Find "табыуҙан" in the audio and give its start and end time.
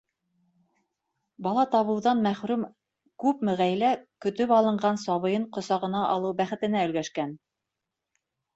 1.75-2.23